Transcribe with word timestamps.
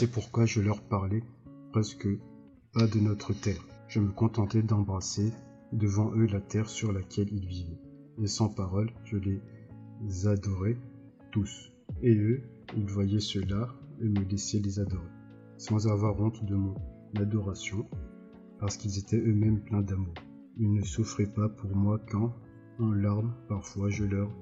C'est 0.00 0.10
pourquoi 0.10 0.46
je 0.46 0.62
leur 0.62 0.80
parlais 0.80 1.22
presque 1.72 2.08
pas 2.72 2.86
de 2.86 3.00
notre 3.00 3.34
terre. 3.34 3.62
Je 3.86 4.00
me 4.00 4.10
contentais 4.10 4.62
d'embrasser 4.62 5.30
devant 5.74 6.10
eux 6.14 6.24
la 6.24 6.40
terre 6.40 6.70
sur 6.70 6.90
laquelle 6.90 7.30
ils 7.30 7.46
vivaient. 7.46 7.82
Et 8.16 8.26
sans 8.26 8.48
parole, 8.48 8.90
je 9.04 9.18
les 9.18 10.26
adorais 10.26 10.78
tous. 11.32 11.70
Et 12.02 12.14
eux, 12.14 12.40
ils 12.78 12.86
voyaient 12.86 13.20
cela 13.20 13.68
et 14.00 14.08
me 14.08 14.24
laissaient 14.24 14.60
les 14.60 14.80
adorer, 14.80 15.10
sans 15.58 15.86
avoir 15.86 16.18
honte 16.18 16.46
de 16.46 16.54
mon 16.54 16.76
adoration, 17.18 17.86
parce 18.58 18.78
qu'ils 18.78 18.98
étaient 18.98 19.20
eux-mêmes 19.20 19.60
pleins 19.60 19.82
d'amour. 19.82 20.14
Ils 20.56 20.72
ne 20.72 20.82
souffraient 20.82 21.30
pas 21.30 21.50
pour 21.50 21.76
moi 21.76 22.00
quand, 22.10 22.34
en 22.78 22.90
larmes, 22.92 23.34
parfois 23.50 23.90
je 23.90 24.04
leur 24.04 24.34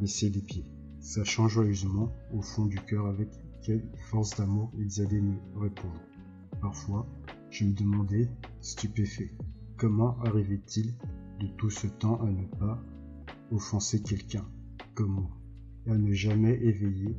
laissais 0.00 0.30
les 0.30 0.40
pieds, 0.40 0.64
sachant 1.00 1.48
joyeusement, 1.48 2.10
au 2.32 2.40
fond 2.40 2.64
du 2.64 2.78
cœur, 2.78 3.04
avec 3.04 3.28
quelle 3.62 3.88
force 4.10 4.36
d'amour 4.36 4.72
ils 4.76 5.00
allaient 5.00 5.20
me 5.20 5.36
répondre. 5.56 6.00
Parfois, 6.60 7.06
je 7.50 7.64
me 7.64 7.72
demandais, 7.72 8.28
stupéfait, 8.60 9.32
comment 9.76 10.18
arrivait-il 10.20 10.94
de 11.40 11.46
tout 11.56 11.70
ce 11.70 11.86
temps 11.86 12.20
à 12.20 12.30
ne 12.30 12.46
pas 12.46 12.82
offenser 13.50 14.02
quelqu'un 14.02 14.44
comme 14.94 15.12
moi, 15.12 15.30
et 15.86 15.90
à 15.90 15.98
ne 15.98 16.12
jamais 16.12 16.54
éveiller 16.62 17.16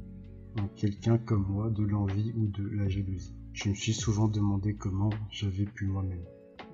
en 0.59 0.67
quelqu'un 0.69 1.17
comme 1.17 1.47
moi 1.47 1.69
de 1.69 1.83
l'envie 1.83 2.33
ou 2.35 2.47
de 2.47 2.67
la 2.69 2.87
jalousie. 2.87 3.35
Je 3.53 3.69
me 3.69 3.73
suis 3.73 3.93
souvent 3.93 4.27
demandé 4.27 4.75
comment 4.75 5.09
j'avais 5.31 5.65
pu 5.65 5.85
moi-même, 5.87 6.25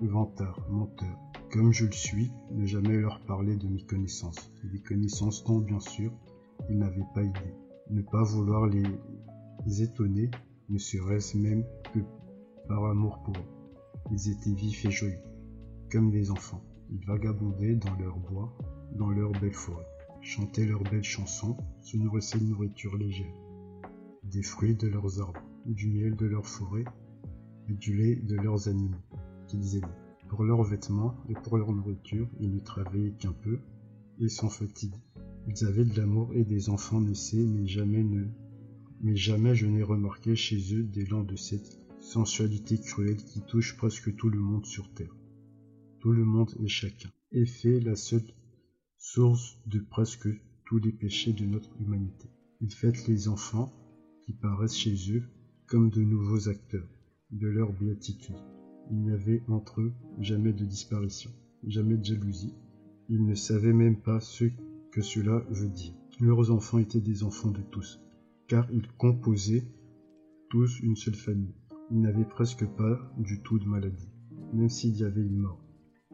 vantard, 0.01 0.59
menteur, 0.69 1.17
comme 1.51 1.73
je 1.73 1.85
le 1.85 1.91
suis, 1.91 2.31
ne 2.51 2.65
jamais 2.65 2.97
leur 2.97 3.19
parler 3.25 3.55
de 3.55 3.67
mes 3.67 3.83
connaissances, 3.83 4.51
des 4.63 4.79
connaissances 4.79 5.43
dont 5.43 5.59
bien 5.59 5.79
sûr 5.79 6.11
ils 6.69 6.77
n'avaient 6.77 7.07
pas 7.13 7.23
idée. 7.23 7.55
Ne 7.89 8.01
pas 8.01 8.23
vouloir 8.23 8.67
les 8.67 8.83
étonner, 9.67 10.29
ne 10.69 10.77
serait-ce 10.77 11.37
même 11.37 11.63
que 11.93 11.99
par 12.67 12.85
amour 12.85 13.21
pour 13.23 13.35
eux. 13.35 14.11
Ils 14.11 14.31
étaient 14.31 14.53
vifs 14.53 14.85
et 14.85 14.91
joyeux, 14.91 15.21
comme 15.91 16.11
des 16.11 16.31
enfants. 16.31 16.63
Ils 16.91 17.05
vagabondaient 17.05 17.75
dans 17.75 17.95
leur 17.95 18.17
bois, 18.17 18.57
dans 18.95 19.09
leurs 19.09 19.31
belles 19.33 19.53
forêts, 19.53 19.87
chantaient 20.21 20.65
leurs 20.65 20.83
belles 20.83 21.03
chansons, 21.03 21.57
se 21.81 21.97
nourrissaient 21.97 22.39
de 22.39 22.45
nourriture 22.45 22.97
légère, 22.97 23.33
des 24.23 24.41
fruits 24.41 24.75
de 24.75 24.87
leurs 24.87 25.21
arbres, 25.21 25.41
du 25.65 25.87
miel 25.87 26.15
de 26.15 26.25
leurs 26.25 26.47
forêts 26.47 26.85
et 27.67 27.73
du 27.73 27.95
lait 27.95 28.15
de 28.15 28.35
leurs 28.35 28.67
animaux 28.67 28.97
qu'ils 29.47 29.77
aimaient. 29.77 29.87
Pour 30.29 30.43
leurs 30.43 30.63
vêtements 30.63 31.15
et 31.27 31.33
pour 31.33 31.57
leur 31.57 31.71
nourriture, 31.71 32.27
ils 32.39 32.51
ne 32.51 32.59
travaillaient 32.59 33.15
qu'un 33.17 33.33
peu 33.33 33.59
et 34.19 34.29
sans 34.29 34.49
fatigue. 34.49 34.93
Ils 35.47 35.65
avaient 35.65 35.85
de 35.85 35.97
l'amour 35.97 36.33
et 36.33 36.43
des 36.43 36.69
enfants 36.69 37.01
naissaient, 37.01 37.45
mais 37.45 37.65
jamais 37.65 38.03
ne 38.03 38.25
mais 39.01 39.15
jamais 39.15 39.55
je 39.55 39.65
n'ai 39.65 39.83
remarqué 39.83 40.35
chez 40.35 40.75
eux 40.75 40.83
d'élan 40.83 41.23
de 41.23 41.35
cette 41.35 41.79
sensualité 41.99 42.79
cruelle 42.79 43.17
qui 43.17 43.41
touche 43.41 43.77
presque 43.77 44.15
tout 44.15 44.29
le 44.29 44.39
monde 44.39 44.65
sur 44.65 44.93
terre. 44.93 45.15
Tout 45.99 46.11
le 46.11 46.23
monde 46.23 46.53
et 46.63 46.67
chacun, 46.67 47.09
et 47.31 47.45
fait 47.45 47.79
la 47.79 47.95
seule 47.95 48.33
source 48.97 49.59
de 49.65 49.79
presque 49.79 50.29
tous 50.65 50.79
les 50.79 50.91
péchés 50.91 51.33
de 51.33 51.45
notre 51.45 51.69
humanité. 51.79 52.29
Ils 52.61 52.73
fêtent 52.73 53.07
les 53.07 53.27
enfants 53.27 53.73
qui 54.21 54.33
paraissent 54.33 54.77
chez 54.77 54.95
eux 55.11 55.23
comme 55.67 55.89
de 55.89 56.01
nouveaux 56.01 56.49
acteurs 56.49 56.87
de 57.31 57.47
leur 57.47 57.71
béatitude. 57.73 58.35
Il 58.91 59.01
n'y 59.01 59.11
avait 59.11 59.43
entre 59.47 59.81
eux 59.81 59.93
jamais 60.19 60.53
de 60.53 60.65
disparition, 60.65 61.31
jamais 61.63 61.97
de 61.97 62.03
jalousie. 62.03 62.53
Ils 63.07 63.25
ne 63.25 63.35
savaient 63.35 63.73
même 63.73 64.01
pas 64.01 64.19
ce 64.19 64.45
que 64.91 65.01
cela 65.01 65.39
veut 65.49 65.69
dire. 65.69 65.93
Leurs 66.19 66.51
enfants 66.51 66.79
étaient 66.79 66.99
des 66.99 67.23
enfants 67.23 67.51
de 67.51 67.61
tous, 67.61 67.99
car 68.49 68.67
ils 68.73 68.87
composaient 68.97 69.63
tous 70.49 70.79
une 70.79 70.95
seule 70.95 71.15
famille. 71.15 71.53
Ils 71.91 72.01
n'avaient 72.01 72.25
presque 72.25 72.65
pas 72.65 72.99
du 73.19 73.41
tout 73.41 73.59
de 73.59 73.65
maladie, 73.65 74.11
même 74.53 74.69
s'il 74.69 74.97
y 74.97 75.03
avait 75.03 75.21
une 75.21 75.37
mort. 75.37 75.63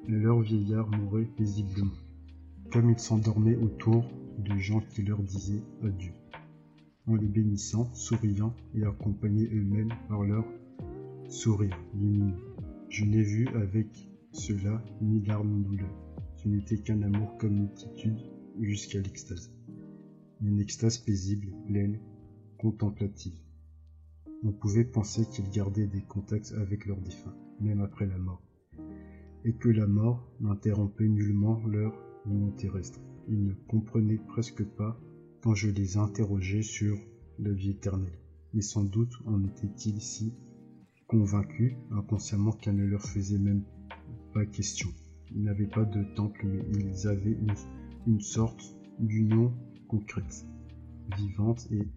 Mais 0.08 0.20
leur 0.20 0.42
vieillard 0.42 0.90
mourait 0.90 1.30
paisiblement, 1.38 1.96
comme 2.72 2.92
ils 2.92 3.00
s'endormaient 3.00 3.56
autour 3.56 4.06
de 4.38 4.58
gens 4.58 4.82
qui 4.82 5.04
leur 5.04 5.24
disaient 5.24 5.64
adieu, 5.82 6.12
en 7.08 7.16
les 7.16 7.28
bénissant, 7.28 7.92
souriant 7.94 8.54
et 8.76 8.84
accompagnés 8.84 9.50
eux-mêmes 9.54 9.94
par 10.10 10.24
leur 10.24 10.46
sourire 11.30 11.80
lumineux. 11.98 12.36
Je 12.90 13.06
n'ai 13.06 13.24
vu 13.24 13.48
avec 13.56 14.10
cela 14.34 14.84
ni 15.02 15.22
larmes 15.26 15.52
ni 15.52 15.64
douleur. 15.64 15.90
Ce 16.36 16.50
n'était 16.50 16.78
qu'un 16.78 17.02
amour 17.02 17.38
comme 17.38 17.62
multitude 17.62 18.20
jusqu'à 18.60 19.00
l'extase. 19.00 19.52
Une 20.42 20.60
extase 20.60 20.98
paisible, 20.98 21.48
pleine, 21.66 21.98
On 24.44 24.52
pouvait 24.52 24.86
penser 24.86 25.28
qu'ils 25.28 25.52
gardaient 25.52 25.86
des 25.86 26.02
contacts 26.02 26.52
avec 26.54 26.88
leurs 26.88 27.00
défunts, 27.00 27.36
même 27.60 27.82
après 27.82 28.08
la 28.08 28.18
mort, 28.18 28.42
et 29.44 29.54
que 29.54 29.70
la 29.70 29.86
mort 29.86 30.28
n'interrompait 30.40 31.08
nullement 31.08 31.62
leur 31.68 31.94
union 32.26 32.50
terrestre. 32.52 33.00
Ils 33.28 33.44
ne 33.44 33.54
comprenaient 33.54 34.18
presque 34.18 34.64
pas 34.64 35.00
quand 35.44 35.54
je 35.54 35.70
les 35.70 35.98
interrogeais 35.98 36.64
sur 36.64 36.98
la 37.38 37.52
vie 37.52 37.70
éternelle. 37.70 38.18
Mais 38.56 38.62
sans 38.62 38.84
doute 38.84 39.14
en 39.26 39.44
étaient-ils 39.44 40.02
si 40.02 40.34
convaincus 41.08 41.76
inconsciemment 41.92 42.52
qu'elle 42.52 42.78
ne 42.78 42.86
leur 42.86 43.04
faisait 43.04 43.38
même 43.38 43.64
pas 44.34 44.46
question. 44.48 44.90
Ils 45.36 45.44
n'avaient 45.44 45.68
pas 45.68 45.86
de 45.86 46.04
temple, 46.16 46.48
mais 46.72 46.84
ils 46.84 47.08
avaient 47.08 47.38
une, 47.40 47.54
une 48.08 48.22
sorte 48.22 48.76
d'union 48.98 49.54
concrète, 49.88 50.48
vivante 51.16 51.68
et 51.70 51.88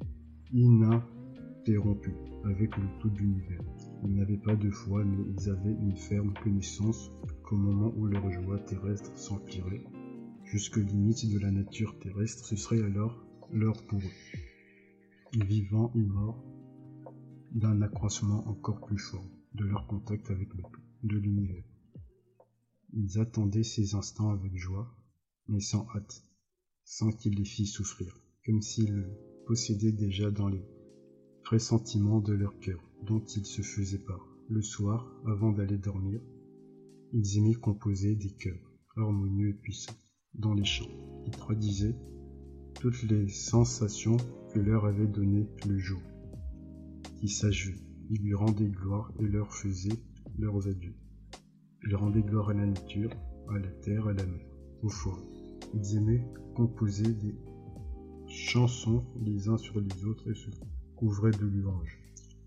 ininterrompue 0.53 2.15
avec 2.45 2.77
le 2.77 2.85
tout 3.01 3.11
l'univers. 3.11 3.63
Ils 4.05 4.15
n'avaient 4.15 4.39
pas 4.39 4.57
de 4.57 4.71
foi, 4.71 5.05
mais 5.05 5.25
ils 5.37 5.51
avaient 5.51 5.73
une 5.73 5.97
ferme 5.97 6.33
connaissance 6.43 7.11
qu'au 7.43 7.57
moment 7.57 7.93
où 7.97 8.07
leur 8.07 8.31
joie 8.31 8.59
terrestre 8.61 9.17
s'empirait, 9.17 9.85
jusqu'aux 10.45 10.81
limites 10.81 11.29
de 11.31 11.39
la 11.39 11.51
nature 11.51 11.99
terrestre, 11.99 12.45
ce 12.45 12.57
serait 12.57 12.83
alors 12.83 13.27
l'heure 13.51 13.85
pour 13.87 14.01
eux, 14.01 15.45
vivants 15.45 15.93
et 15.95 16.03
morts, 16.03 16.45
d'un 17.53 17.83
accroissement 17.83 18.47
encore 18.49 18.85
plus 18.87 18.99
fort 18.99 19.29
de 19.55 19.65
leur 19.65 19.87
contact 19.87 20.31
avec 20.31 20.55
le 20.55 20.63
de 21.05 21.17
l'univers. 21.17 21.65
Ils 22.93 23.19
attendaient 23.19 23.63
ces 23.63 23.95
instants 23.95 24.31
avec 24.31 24.57
joie, 24.57 24.95
mais 25.47 25.61
sans 25.61 25.87
hâte, 25.95 26.23
sans 26.85 27.13
qu'il 27.13 27.35
les 27.37 27.45
fît 27.45 27.67
souffrir, 27.67 28.21
comme 28.45 28.63
s'ils 28.63 28.93
le 28.93 29.28
possédaient 29.49 29.93
déjà 29.93 30.31
dans 30.31 30.49
les 30.49 30.63
pressentiments 31.43 32.21
de 32.21 32.35
leur 32.35 32.61
cœur, 32.61 32.87
dont 33.07 33.25
ils 33.35 33.47
se 33.47 33.63
faisaient 33.63 34.05
part. 34.05 34.29
Le 34.51 34.61
soir, 34.61 35.11
avant 35.27 35.53
d'aller 35.53 35.79
dormir, 35.79 36.21
ils 37.15 37.39
aimaient 37.39 37.55
composer 37.55 38.15
des 38.15 38.29
chœurs 38.29 38.71
harmonieux 38.99 39.49
et 39.49 39.55
puissants 39.55 39.97
dans 40.35 40.53
les 40.53 40.67
champs. 40.67 40.91
Ils 41.25 41.35
traduisaient 41.35 41.97
toutes 42.79 43.03
les 43.05 43.27
sensations 43.29 44.19
que 44.53 44.59
leur 44.61 44.85
avait 44.85 45.07
données 45.07 45.49
le 45.67 45.79
jour 45.79 46.03
qui 47.19 47.31
s'achevait. 47.31 47.81
Ils 48.11 48.21
lui 48.21 48.35
rendaient 48.35 48.69
gloire 48.69 49.11
et 49.19 49.27
leur 49.27 49.55
faisaient 49.55 49.99
leurs 50.39 50.69
adieux. 50.69 50.97
Ils 51.87 51.97
rendaient 51.97 52.23
gloire 52.23 52.51
à 52.51 52.55
la 52.55 52.67
nature, 52.67 53.11
à 53.49 53.59
la 53.59 53.71
terre, 53.81 54.09
à 54.09 54.13
la 54.13 54.27
mer, 54.27 54.47
au 54.83 54.91
foie. 54.91 55.19
Ils 55.73 55.97
aimaient 55.97 56.27
composer 56.55 57.15
des 57.15 57.35
chansons 58.29 59.05
les 59.21 59.49
uns 59.49 59.57
sur 59.57 59.81
les 59.81 60.05
autres 60.05 60.31
et 60.31 60.35
se 60.35 60.51
couvraient 60.97 61.31
de 61.31 61.47
louanges, 61.47 61.99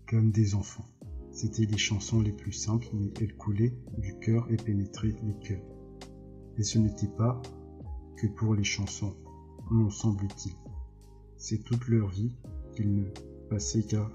comme 0.08 0.30
des 0.30 0.54
enfants. 0.54 0.86
C'étaient 1.32 1.66
les 1.66 1.78
chansons 1.78 2.20
les 2.20 2.32
plus 2.32 2.52
simples, 2.52 2.88
mais 2.92 3.10
elles 3.20 3.36
coulaient 3.36 3.74
du 3.98 4.18
cœur 4.18 4.46
et 4.50 4.56
pénétraient 4.56 5.16
les 5.24 5.34
cœurs. 5.40 5.64
Et 6.58 6.62
ce 6.62 6.78
n'était 6.78 7.08
pas 7.08 7.40
que 8.16 8.26
pour 8.26 8.54
les 8.54 8.64
chansons, 8.64 9.16
non 9.70 9.90
semble-t-il. 9.90 10.54
C'est 11.36 11.64
toute 11.64 11.88
leur 11.88 12.08
vie 12.08 12.36
qu'ils 12.74 12.94
ne 12.94 13.04
passaient 13.48 13.82
qu'à 13.82 14.10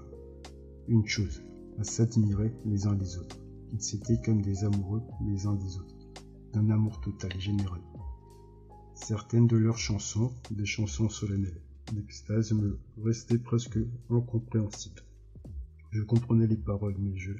une 0.86 1.06
chose, 1.06 1.42
à 1.78 1.84
s'admirer 1.84 2.52
les 2.64 2.86
uns 2.86 2.94
les 2.94 3.18
autres. 3.18 3.36
Ils 3.72 3.96
étaient 3.96 4.20
comme 4.24 4.40
des 4.40 4.64
amoureux 4.64 5.02
les 5.26 5.46
uns 5.46 5.54
des 5.54 5.76
autres, 5.76 5.96
d'un 6.52 6.70
amour 6.70 7.00
total 7.00 7.36
et 7.36 7.40
général. 7.40 7.80
Certaines 9.00 9.46
de 9.46 9.56
leurs 9.56 9.78
chansons, 9.78 10.34
des 10.50 10.66
chansons 10.66 11.08
solennelles, 11.08 11.62
l'extase 11.94 12.52
me 12.52 12.78
restaient 13.02 13.38
presque 13.38 13.78
incompréhensibles. 14.10 15.02
Je 15.92 16.02
comprenais 16.02 16.48
les 16.48 16.56
paroles, 16.56 16.96
mais 16.98 17.16
je 17.16 17.32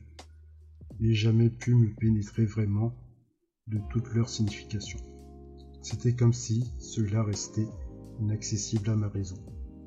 n'ai 1.00 1.14
jamais 1.14 1.50
pu 1.50 1.75
me 1.75 1.93
pénétrer 1.94 2.46
vraiment 2.46 2.94
de 3.66 3.78
toute 3.90 4.14
leur 4.14 4.31
signification. 4.31 5.00
C'était 5.82 6.14
comme 6.14 6.32
si 6.32 6.72
cela 6.78 7.25
restait 7.25 7.69
inaccessible 8.20 8.88
à 8.90 8.96
ma 8.96 9.08
raison, 9.08 9.37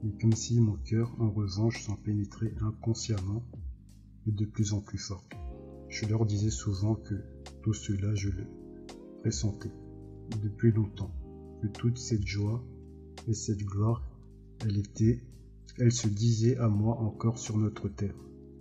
mais 0.04 0.12
comme 0.20 0.36
si 0.36 0.60
mon 0.60 0.76
cœur, 0.76 1.16
en 1.20 1.32
revanche, 1.32 1.82
s'en 1.84 1.96
pénétrait 1.96 2.54
inconsciemment 2.62 3.44
et 4.28 4.32
de 4.32 4.46
plus 4.46 4.74
en 4.74 4.82
plus 4.82 5.00
fort. 5.00 5.28
Je 5.90 6.06
leur 6.06 6.26
disais 6.26 6.52
souvent 6.52 6.96
que 6.96 7.16
tout 7.64 7.74
cela, 7.74 8.14
je 8.14 8.30
le 8.30 8.46
pressentais 9.22 9.72
depuis 10.44 10.72
longtemps, 10.72 11.16
que 11.62 11.68
toute 11.68 11.98
cette 11.98 12.26
joie 12.26 12.64
et 13.28 13.34
cette 13.34 13.64
gloire, 13.64 14.04
elle 14.66 14.78
était, 14.78 15.22
elle 15.78 15.92
se 15.92 16.08
disait 16.08 16.58
à 16.58 16.68
moi 16.68 16.98
encore 17.00 17.38
sur 17.38 17.58
notre 17.58 17.88
terre, 17.88 18.16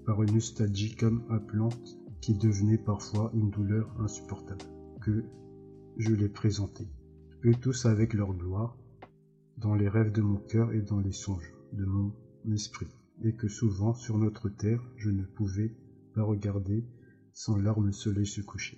par 0.05 0.23
une 0.23 0.35
nostalgie 0.35 0.95
comme 0.95 1.25
appelante 1.31 1.99
qui 2.21 2.35
devenait 2.35 2.79
parfois 2.79 3.31
une 3.35 3.51
douleur 3.51 3.91
insupportable, 4.01 4.65
que 5.01 5.25
je 5.97 6.13
les 6.13 6.29
présentais, 6.29 6.89
eux 7.47 7.55
tous 7.61 7.87
avec 7.87 8.13
leur 8.13 8.35
gloire, 8.35 8.77
dans 9.57 9.75
les 9.75 9.89
rêves 9.89 10.13
de 10.13 10.23
mon 10.23 10.37
cœur 10.37 10.73
et 10.73 10.83
dans 10.83 11.01
les 11.01 11.13
songes 11.13 11.55
de 11.73 11.85
mon 11.85 12.13
esprit, 12.53 12.89
et 13.23 13.35
que 13.35 13.49
souvent 13.49 13.95
sur 13.95 14.19
notre 14.19 14.49
terre 14.49 14.83
je 14.97 15.11
ne 15.11 15.25
pouvais 15.25 15.75
pas 16.15 16.23
regarder 16.23 16.85
sans 17.33 17.57
larmes 17.57 17.87
le 17.87 17.93
soleil 17.93 18.27
se 18.27 18.43
coucher. 18.43 18.77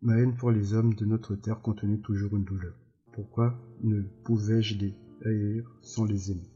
Ma 0.00 0.18
haine 0.18 0.34
pour 0.34 0.50
les 0.50 0.74
hommes 0.74 0.94
de 0.94 1.04
notre 1.04 1.36
terre 1.36 1.60
contenait 1.60 1.98
toujours 1.98 2.36
une 2.36 2.44
douleur. 2.44 2.74
Pourquoi 3.12 3.54
ne 3.82 4.00
pouvais-je 4.24 4.78
les 4.78 4.94
haïr 5.26 5.70
sans 5.82 6.06
les 6.06 6.30
aimer? 6.30 6.50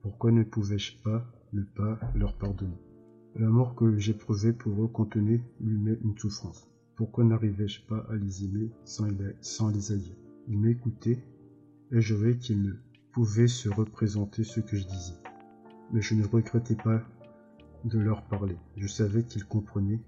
Pourquoi 0.00 0.32
ne 0.32 0.42
pouvais-je 0.42 0.96
pas 1.02 1.30
ne 1.52 1.62
pas 1.62 1.98
leur 2.14 2.32
pardonner? 2.38 2.78
L'amour 3.36 3.74
que 3.74 3.98
j'éprouvais 3.98 4.54
pour 4.54 4.82
eux 4.82 4.88
contenait 4.88 5.42
lui-même 5.60 5.98
une 6.02 6.16
souffrance. 6.16 6.66
Pourquoi 6.96 7.24
n'arrivais-je 7.24 7.82
pas 7.82 8.06
à 8.10 8.16
les 8.16 8.44
aimer 8.44 8.70
sans, 8.84 9.04
les 9.68 9.92
haïr? 9.92 10.14
Ils 10.48 10.58
m'écoutaient 10.58 11.22
et 11.92 12.00
je 12.00 12.14
voyais 12.14 12.38
qu'ils 12.38 12.62
ne 12.62 12.72
pouvaient 13.12 13.46
se 13.46 13.68
représenter 13.68 14.44
ce 14.44 14.60
que 14.60 14.76
je 14.76 14.86
disais. 14.86 15.18
Mais 15.92 16.00
je 16.00 16.14
ne 16.14 16.24
regrettais 16.24 16.74
pas 16.74 17.02
de 17.84 17.98
leur 17.98 18.22
parler. 18.22 18.56
Je 18.78 18.86
savais 18.86 19.24
qu'ils 19.24 19.44
comprenaient 19.44 20.00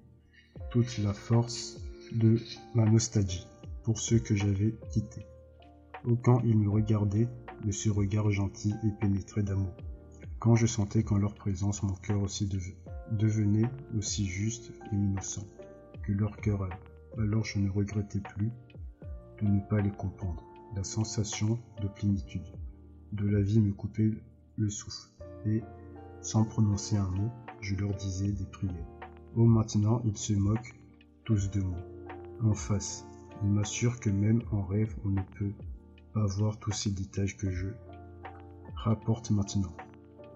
toute 0.71 0.97
la 0.99 1.13
force 1.13 1.79
de 2.13 2.39
ma 2.75 2.87
nostalgie 2.87 3.47
pour 3.85 4.01
ceux 4.01 4.19
que 4.19 4.35
j'avais 4.35 4.75
quittés. 4.91 5.27
Autant 6.05 6.41
ils 6.45 6.57
me 6.57 6.71
regardaient 6.71 7.29
de 7.65 7.71
ce 7.73 7.91
regard 7.91 8.31
gentil 8.31 8.75
et 8.85 8.91
pénétré 9.01 9.43
d'amour. 9.43 9.75
Quand 10.39 10.57
je 10.57 10.67
sentais 10.67 11.03
qu'en 11.03 11.19
leur 11.19 11.35
présence 11.35 11.83
mon 11.83 11.95
cœur 11.95 12.23
aussi 12.23 12.49
devenait 13.13 13.71
aussi 13.97 14.27
juste 14.27 14.73
et 14.91 14.95
innocent 14.95 15.45
que 16.03 16.13
leur 16.13 16.37
cœur 16.39 16.69
alors 17.19 17.45
je 17.45 17.59
ne 17.59 17.69
regrettais 17.69 18.21
plus 18.21 18.51
de 19.43 19.47
ne 19.47 19.61
pas 19.61 19.81
les 19.81 19.91
comprendre. 19.91 20.43
La 20.75 20.85
sensation 20.85 21.59
de 21.83 21.89
plénitude 21.89 22.47
de 23.13 23.27
la 23.29 23.43
vie 23.43 23.61
me 23.61 23.73
coupait 23.73 24.13
le 24.57 24.71
souffle 24.71 25.11
et, 25.45 25.63
sans 26.23 26.45
prononcer 26.45 26.97
un 26.97 27.11
mot, 27.11 27.31
je 27.61 27.75
leur 27.75 27.93
disais 27.95 28.33
des 28.33 28.47
prières. 28.47 28.87
Oh 29.37 29.45
maintenant 29.45 30.01
ils 30.05 30.17
se 30.17 30.33
moquent 30.33 30.75
tous 31.25 31.51
de 31.51 31.61
moi. 31.61 31.79
En 32.43 32.55
face, 32.55 33.05
ils 33.43 33.51
m'assurent 33.51 34.01
que 34.01 34.11
même 34.11 34.43
en 34.51 34.63
rêve 34.63 34.95
on 35.05 35.11
ne 35.11 35.23
peut 35.39 35.53
pas 36.13 36.27
voir 36.27 36.59
tous 36.59 36.73
ces 36.73 36.91
détails 36.91 37.35
que 37.37 37.51
je 37.51 37.69
rapporte 38.77 39.31
maintenant. 39.31 39.77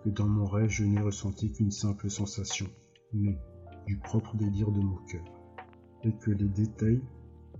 Que 0.04 0.10
dans 0.10 0.28
mon 0.28 0.46
rêve 0.46 0.70
je 0.70 0.84
n'ai 0.84 1.00
ressenti 1.00 1.50
qu'une 1.52 1.70
simple 1.70 2.10
sensation, 2.10 2.66
mais 3.12 3.38
du 3.86 3.96
propre 3.96 4.36
délire 4.36 4.70
de 4.70 4.80
mon 4.80 4.96
cœur. 5.06 5.24
Et 6.02 6.12
que 6.12 6.30
les 6.30 6.48
détails, 6.48 7.02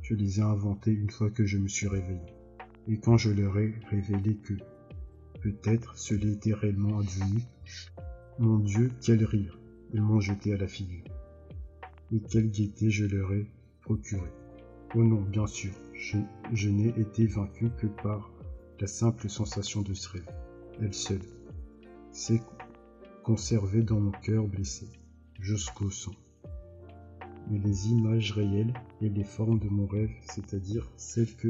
je 0.03 0.15
les 0.15 0.39
ai 0.41 0.43
inventés 0.43 0.93
une 0.93 1.11
fois 1.11 1.31
que 1.31 1.47
je 1.47 1.59
me 1.59 1.69
suis 1.69 1.89
réveillé. 1.89 2.27
Et 2.89 2.99
quand 2.99 3.17
je 3.17 3.31
leur 3.31 3.59
ai 3.59 3.75
révélé 3.91 4.37
que 4.37 4.55
peut-être 5.41 5.97
cela 5.97 6.27
était 6.27 6.53
réellement 6.53 6.99
advenu, 6.99 7.43
mon 8.39 8.59
Dieu, 8.59 8.91
quel 9.01 9.25
rire 9.25 9.59
ils 9.93 10.03
m'ont 10.03 10.21
jeté 10.21 10.53
à 10.53 10.57
la 10.57 10.67
figure. 10.67 11.05
Et 12.13 12.21
quelle 12.21 12.51
gaieté 12.51 12.91
je 12.91 13.07
leur 13.07 13.33
ai 13.33 13.47
procuré. 13.81 14.31
Oh 14.97 15.03
non, 15.03 15.21
bien 15.23 15.47
sûr, 15.47 15.73
je, 16.53 16.69
n'ai 16.69 16.89
été 17.01 17.27
vaincu 17.27 17.71
que 17.79 17.87
par 17.87 18.31
la 18.81 18.87
simple 18.87 19.29
sensation 19.29 19.83
de 19.83 19.93
ce 19.93 20.09
rêve. 20.11 20.29
Elle 20.81 20.95
seule 20.95 21.23
s'est 22.13 22.41
conservée 23.25 23.83
dans 23.83 23.99
mon 23.99 24.13
cœur 24.13 24.47
blessé, 24.47 24.89
jusqu'au 25.41 25.91
sang. 25.91 26.13
Mais 27.51 27.59
les 27.59 27.89
images 27.89 28.33
réelles 28.33 28.73
et 29.01 29.09
les 29.09 29.25
formes 29.25 29.59
de 29.59 29.69
mon 29.69 29.87
rêve, 29.87 30.13
c'est-à-dire 30.23 30.89
celles 30.97 31.35
que 31.37 31.49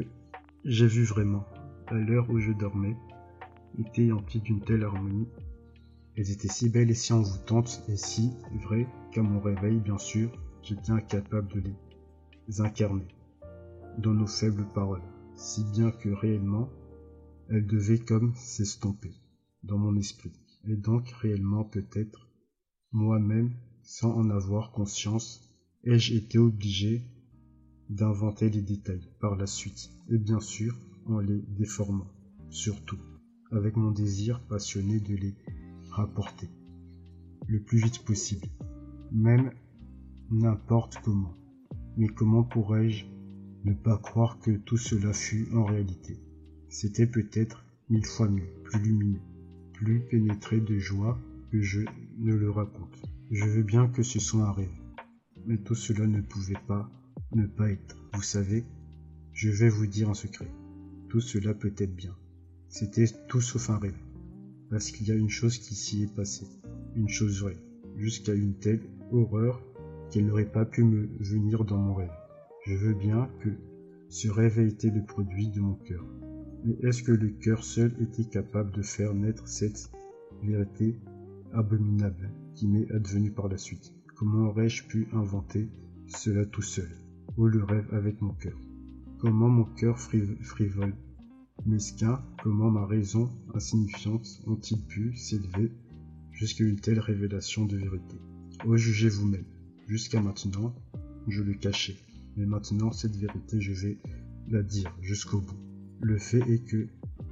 j'ai 0.63 0.87
vues 0.87 1.05
vraiment, 1.05 1.45
à 1.87 1.93
l'heure 1.93 2.29
où 2.31 2.39
je 2.39 2.51
dormais, 2.51 2.97
étaient 3.77 4.11
emplies 4.11 4.41
d'une 4.41 4.61
telle 4.61 4.83
harmonie 4.83 5.27
elles 6.17 6.31
étaient 6.31 6.47
si 6.47 6.69
belles 6.69 6.91
et 6.91 6.95
si 6.95 7.11
envoûtantes 7.11 7.83
et 7.89 7.97
si 7.97 8.31
vraies 8.63 8.87
qu'à 9.11 9.21
mon 9.21 9.41
réveil, 9.41 9.79
bien 9.79 9.97
sûr, 9.97 10.31
j'étais 10.63 10.91
incapable 10.91 11.53
de 11.53 11.71
les 12.47 12.61
incarner 12.61 13.05
dans 13.99 14.13
nos 14.13 14.27
faibles 14.27 14.67
paroles, 14.73 15.03
si 15.35 15.63
bien 15.63 15.91
que 15.91 16.09
réellement, 16.09 16.69
elles 17.49 17.65
devaient 17.65 17.99
comme 17.99 18.33
s'estomper 18.35 19.13
dans 19.63 19.77
mon 19.77 19.95
esprit, 19.95 20.33
et 20.67 20.75
donc 20.75 21.09
réellement 21.21 21.63
peut-être, 21.63 22.27
moi-même, 22.91 23.53
sans 23.83 24.13
en 24.13 24.29
avoir 24.29 24.71
conscience, 24.71 25.49
ai-je 25.83 26.15
été 26.15 26.37
obligé 26.37 27.03
d'inventer 27.89 28.49
les 28.49 28.61
détails 28.61 29.07
par 29.19 29.35
la 29.35 29.47
suite, 29.47 29.91
et 30.09 30.17
bien 30.17 30.39
sûr 30.39 30.75
en 31.05 31.19
les 31.19 31.41
déformant, 31.49 32.07
surtout, 32.49 32.99
avec 33.51 33.75
mon 33.75 33.91
désir 33.91 34.41
passionné 34.47 34.99
de 34.99 35.15
les 35.15 35.35
rapporter 35.91 36.49
le 37.47 37.61
plus 37.61 37.77
vite 37.77 38.03
possible, 38.03 38.47
même 39.11 39.51
n'importe 40.31 40.97
comment. 41.03 41.35
Mais 41.97 42.07
comment 42.07 42.43
pourrais-je 42.43 43.05
ne 43.65 43.73
pas 43.73 43.97
croire 43.97 44.39
que 44.39 44.51
tout 44.51 44.77
cela 44.77 45.11
fut 45.11 45.47
en 45.53 45.65
réalité 45.65 46.17
C'était 46.69 47.07
peut-être 47.07 47.65
mille 47.89 48.05
fois 48.05 48.29
mieux, 48.29 48.47
plus 48.63 48.79
lumineux, 48.79 49.19
plus 49.73 49.99
pénétré 50.01 50.61
de 50.61 50.77
joie 50.77 51.19
que 51.51 51.61
je 51.61 51.81
ne 52.19 52.33
le 52.33 52.51
raconte. 52.51 53.01
Je 53.31 53.45
veux 53.45 53.63
bien 53.63 53.87
que 53.87 54.03
ce 54.03 54.19
soit 54.19 54.43
un 54.43 54.51
rêve, 54.51 54.69
mais 55.47 55.57
tout 55.57 55.75
cela 55.75 56.05
ne 56.05 56.21
pouvait 56.21 56.61
pas 56.67 56.89
ne 57.33 57.47
pas 57.47 57.71
être. 57.71 57.97
Vous 58.13 58.21
savez, 58.21 58.63
je 59.33 59.49
vais 59.49 59.69
vous 59.69 59.87
dire 59.87 60.09
un 60.09 60.13
secret. 60.13 60.51
Tout 61.09 61.21
cela 61.21 61.53
peut 61.53 61.73
être 61.77 61.95
bien. 61.95 62.15
C'était 62.69 63.07
tout 63.27 63.41
sauf 63.41 63.69
un 63.71 63.79
rêve 63.79 63.97
parce 64.69 64.91
qu'il 64.91 65.07
y 65.07 65.11
a 65.11 65.15
une 65.15 65.29
chose 65.29 65.57
qui 65.57 65.75
s'y 65.75 66.03
est 66.03 66.15
passée, 66.15 66.47
une 66.95 67.09
chose 67.09 67.41
vraie, 67.41 67.57
jusqu'à 67.97 68.33
une 68.33 68.55
telle 68.55 68.81
horreur 69.11 69.61
qu'elle 70.11 70.25
n'aurait 70.25 70.51
pas 70.51 70.65
pu 70.65 70.83
me 70.83 71.07
venir 71.19 71.65
dans 71.65 71.77
mon 71.77 71.95
rêve. 71.95 72.24
Je 72.65 72.73
veux 72.73 72.95
bien 72.95 73.29
que 73.41 73.49
ce 74.09 74.27
rêve 74.27 74.57
ait 74.57 74.67
été 74.67 74.89
le 74.89 75.03
produit 75.03 75.49
de 75.49 75.59
mon 75.59 75.75
cœur. 75.75 76.03
Mais 76.63 76.75
est-ce 76.81 77.03
que 77.03 77.11
le 77.11 77.29
cœur 77.29 77.63
seul 77.63 77.95
était 78.01 78.25
capable 78.25 78.71
de 78.71 78.81
faire 78.81 79.13
naître 79.13 79.47
cette 79.47 79.91
vérité 80.41 80.99
abominable 81.53 82.31
qui 82.55 82.67
m'est 82.67 82.91
advenue 82.91 83.29
par 83.29 83.49
la 83.49 83.57
suite? 83.59 83.93
Comment 84.15 84.47
aurais-je 84.47 84.87
pu 84.87 85.07
inventer 85.13 85.69
cela 86.07 86.43
tout 86.43 86.63
seul? 86.63 86.89
Ou 87.37 87.45
le 87.45 87.63
rêve 87.63 87.87
avec 87.93 88.19
mon 88.21 88.33
cœur 88.33 88.57
Comment 89.19 89.49
mon 89.49 89.65
cœur 89.65 89.99
frivole? 89.99 90.95
Mesquin, 91.67 92.19
comment 92.41 92.71
ma 92.71 92.87
raison 92.87 93.29
insignifiante 93.53 94.41
ont-ils 94.47 94.81
pu 94.81 95.15
s'élever 95.15 95.71
jusqu'à 96.31 96.63
une 96.63 96.79
telle 96.79 96.99
révélation 96.99 97.65
de 97.65 97.77
vérité? 97.77 98.17
Oh, 98.65 98.75
jugez 98.75 99.09
vous-même. 99.09 99.45
Jusqu'à 99.87 100.19
maintenant, 100.19 100.73
je 101.27 101.43
le 101.43 101.53
cachais. 101.53 101.97
Mais 102.35 102.45
maintenant, 102.45 102.91
cette 102.91 103.15
vérité, 103.15 103.61
je 103.61 103.73
vais 103.73 103.97
la 104.49 104.61
dire 104.61 104.95
jusqu'au 105.01 105.39
bout. 105.39 105.59
Le 106.01 106.17
fait 106.17 106.41
est 106.49 106.65
que 106.65 106.87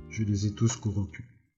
je 0.10 0.24
les 0.24 0.48
ai 0.48 0.52
tous 0.52 0.78
corrompus. 0.78 1.26